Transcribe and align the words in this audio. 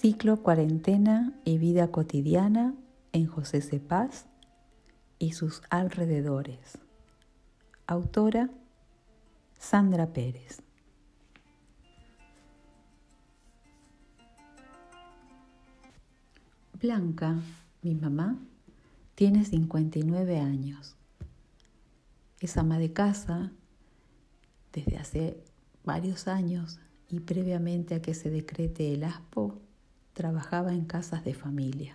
Ciclo 0.00 0.44
Cuarentena 0.44 1.32
y 1.44 1.58
Vida 1.58 1.90
Cotidiana 1.90 2.72
en 3.10 3.26
José 3.26 3.60
Cepaz 3.60 4.26
y 5.18 5.32
sus 5.32 5.60
alrededores. 5.70 6.78
Autora 7.88 8.48
Sandra 9.58 10.12
Pérez. 10.12 10.62
Blanca, 16.80 17.34
mi 17.82 17.96
mamá, 17.96 18.38
tiene 19.16 19.44
59 19.44 20.38
años. 20.38 20.94
Es 22.38 22.56
ama 22.56 22.78
de 22.78 22.92
casa 22.92 23.50
desde 24.72 24.96
hace 24.96 25.42
varios 25.82 26.28
años 26.28 26.78
y 27.08 27.18
previamente 27.18 27.96
a 27.96 28.00
que 28.00 28.14
se 28.14 28.30
decrete 28.30 28.94
el 28.94 29.02
ASPO, 29.02 29.60
trabajaba 30.18 30.72
en 30.72 30.84
casas 30.84 31.24
de 31.24 31.32
familia. 31.32 31.94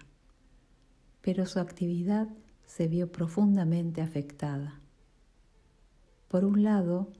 Pero 1.21 1.45
su 1.45 1.59
actividad 1.59 2.29
se 2.65 2.87
vio 2.87 3.11
profundamente 3.11 3.99
afectada. 3.99 4.79
Por 6.29 6.45
un 6.45 6.63
lado, 6.63 7.11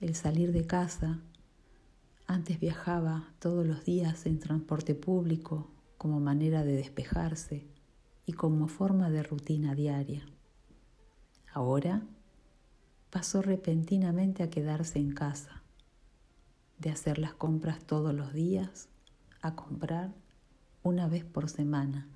el 0.00 0.14
salir 0.14 0.52
de 0.52 0.66
casa, 0.66 1.20
antes 2.26 2.58
viajaba 2.58 3.28
todos 3.40 3.66
los 3.66 3.84
días 3.84 4.24
en 4.24 4.38
transporte 4.38 4.94
público 4.94 5.70
como 5.98 6.18
manera 6.18 6.64
de 6.64 6.76
despejarse 6.76 7.66
y 8.24 8.32
como 8.32 8.68
forma 8.68 9.10
de 9.10 9.22
rutina 9.24 9.74
diaria. 9.74 10.24
Ahora 11.52 12.06
pasó 13.10 13.42
repentinamente 13.42 14.42
a 14.42 14.48
quedarse 14.48 14.98
en 14.98 15.12
casa, 15.12 15.62
de 16.78 16.88
hacer 16.88 17.18
las 17.18 17.34
compras 17.34 17.84
todos 17.84 18.14
los 18.14 18.32
días 18.32 18.88
a 19.42 19.54
comprar 19.54 20.21
una 20.82 21.08
vez 21.08 21.24
por 21.24 21.48
semana 21.48 22.08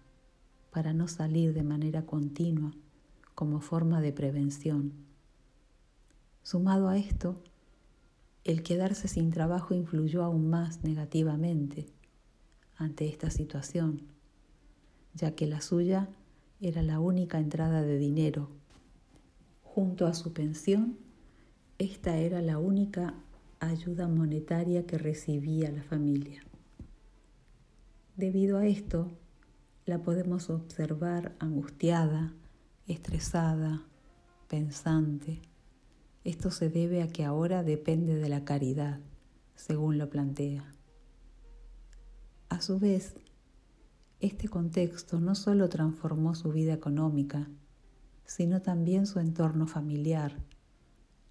para 0.70 0.92
no 0.92 1.09
salir 1.09 1.55
de 1.55 1.62
manera 1.62 2.05
continua 2.05 2.75
como 3.34 3.61
forma 3.61 4.00
de 4.00 4.12
prevención. 4.12 4.92
Sumado 6.42 6.89
a 6.89 6.98
esto, 6.98 7.42
el 8.44 8.62
quedarse 8.62 9.09
sin 9.09 9.31
trabajo 9.31 9.75
influyó 9.75 10.22
aún 10.22 10.48
más 10.48 10.84
negativamente 10.84 11.87
ante 12.77 13.09
esta 13.09 13.31
situación, 13.31 14.03
ya 15.14 15.34
que 15.34 15.47
la 15.47 15.61
suya 15.61 16.09
era 16.61 16.83
la 16.83 17.00
única 17.00 17.39
entrada 17.39 17.83
de 17.83 17.98
dinero. 17.98 18.48
Junto 19.62 20.06
a 20.06 20.14
su 20.14 20.33
pensión, 20.33 20.97
esta 21.78 22.17
era 22.19 22.41
la 22.42 22.59
única 22.59 23.14
ayuda 23.61 24.09
monetaria 24.09 24.87
que 24.87 24.98
recibía 24.98 25.70
la 25.70 25.83
familia. 25.83 26.42
Debido 28.17 28.56
a 28.56 28.67
esto, 28.67 29.11
la 29.84 29.98
podemos 29.98 30.48
observar 30.48 31.36
angustiada, 31.39 32.33
estresada, 32.86 33.83
pensante. 34.48 35.42
Esto 36.25 36.50
se 36.50 36.70
debe 36.70 37.03
a 37.03 37.09
que 37.09 37.27
ahora 37.27 37.62
depende 37.62 38.14
de 38.14 38.31
la 38.31 38.42
caridad, 38.42 39.00
según 39.55 39.98
lo 39.98 40.09
plantea. 40.09 40.64
A 42.48 42.62
su 42.62 42.78
vez, 42.78 43.17
este 44.20 44.48
contexto 44.48 45.20
no 45.20 45.34
solo 45.34 45.69
transformó 45.69 46.34
su 46.34 46.53
vida 46.53 46.72
económica, 46.72 47.50
sino 48.25 48.62
también 48.62 49.06
su 49.06 49.20
entorno 49.20 49.67
familiar, 49.67 50.39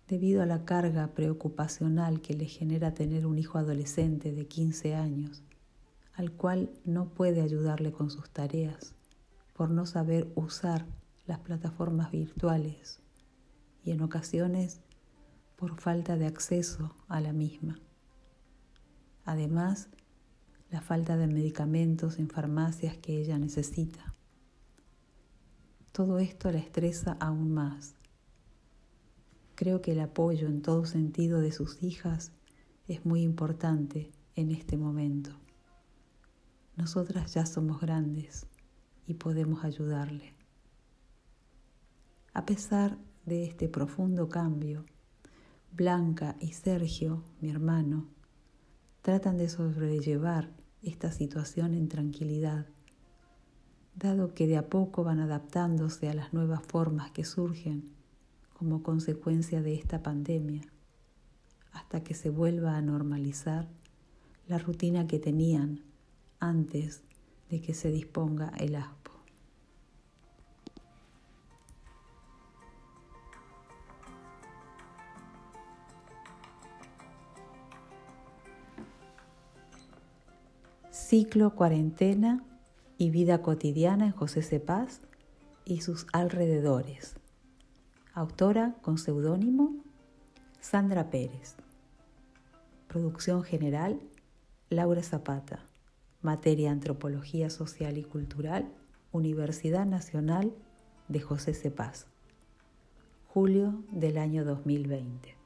debido 0.08 0.44
a 0.44 0.46
la 0.46 0.66
carga 0.66 1.16
preocupacional 1.16 2.22
que 2.22 2.36
le 2.36 2.46
genera 2.46 2.94
tener 2.94 3.26
un 3.26 3.40
hijo 3.40 3.58
adolescente 3.58 4.34
de 4.34 4.46
15 4.46 4.94
años 4.94 5.44
al 6.16 6.32
cual 6.32 6.70
no 6.86 7.10
puede 7.10 7.42
ayudarle 7.42 7.92
con 7.92 8.10
sus 8.10 8.30
tareas 8.30 8.96
por 9.54 9.72
no 9.72 9.86
saber 9.86 10.32
usar 10.36 10.86
las 11.26 11.40
plataformas 11.40 12.12
virtuales 12.12 13.00
y 13.84 13.92
en 13.92 14.02
ocasiones 14.02 14.82
por 15.56 15.80
falta 15.80 16.18
de 16.18 16.26
acceso 16.26 16.96
a 17.08 17.22
la 17.22 17.34
misma. 17.34 17.80
Además, 19.24 19.90
la 20.70 20.82
falta 20.82 21.18
de 21.18 21.28
medicamentos 21.28 22.20
en 22.20 22.30
farmacias 22.30 22.98
que 22.98 23.20
ella 23.20 23.38
necesita. 23.38 24.14
Todo 25.92 26.20
esto 26.20 26.52
la 26.52 26.60
estresa 26.60 27.18
aún 27.20 27.54
más. 27.54 27.96
Creo 29.56 29.82
que 29.82 29.94
el 29.94 30.02
apoyo 30.02 30.48
en 30.48 30.62
todo 30.62 30.86
sentido 30.86 31.40
de 31.40 31.54
sus 31.54 31.82
hijas 31.82 32.34
es 32.88 33.06
muy 33.06 33.22
importante 33.22 34.12
en 34.36 34.52
este 34.52 34.76
momento. 34.76 35.32
Nosotras 36.78 37.34
ya 37.34 37.46
somos 37.46 37.80
grandes 37.80 38.48
y 39.08 39.14
podemos 39.14 39.64
ayudarle. 39.64 40.34
A 42.34 42.46
pesar 42.46 42.98
de 43.26 43.46
este 43.46 43.70
profundo 43.70 44.28
cambio, 44.28 44.86
Blanca 45.72 46.36
y 46.42 46.52
Sergio, 46.52 47.24
mi 47.40 47.50
hermano, 47.50 48.10
tratan 49.02 49.38
de 49.38 49.48
sobrellevar 49.48 50.52
esta 50.82 51.12
situación 51.12 51.74
en 51.74 51.88
tranquilidad, 51.88 52.68
dado 53.96 54.34
que 54.34 54.46
de 54.46 54.58
a 54.58 54.70
poco 54.70 55.04
van 55.04 55.20
adaptándose 55.20 56.10
a 56.10 56.14
las 56.14 56.34
nuevas 56.34 56.62
formas 56.62 57.12
que 57.12 57.24
surgen 57.24 57.94
como 58.54 58.84
consecuencia 58.84 59.62
de 59.62 59.76
esta 59.76 60.04
pandemia, 60.04 60.64
hasta 61.72 62.04
que 62.04 62.14
se 62.14 62.30
vuelva 62.30 62.76
a 62.76 62.82
normalizar 62.82 63.70
la 64.48 64.58
rutina 64.58 65.08
que 65.08 65.20
tenían 65.20 65.82
antes 66.40 67.04
de 67.50 67.62
que 67.62 67.74
se 67.74 67.92
disponga 67.92 68.52
el 68.58 68.76
aspo. 68.76 69.12
Ciclo 80.92 81.54
Cuarentena 81.54 82.44
y 82.98 83.10
Vida 83.12 83.42
Cotidiana 83.42 84.06
en 84.06 84.12
José 84.12 84.42
Cepaz 84.42 85.02
y 85.64 85.82
sus 85.82 86.08
alrededores. 86.14 87.16
Autora 88.14 88.76
con 88.82 88.98
seudónimo 88.98 89.76
Sandra 90.60 91.10
Pérez. 91.10 91.58
Producción 92.88 93.44
general 93.44 94.00
Laura 94.70 95.04
Zapata. 95.04 95.64
Materia 96.26 96.72
Antropología 96.72 97.52
Social 97.52 98.00
y 98.00 98.04
Cultural, 98.04 98.74
Universidad 99.12 99.86
Nacional 99.86 100.56
de 101.08 101.22
José 101.22 101.54
Cepaz. 101.54 102.08
Julio 103.28 103.84
del 103.92 104.18
año 104.18 104.44
2020. 104.44 105.45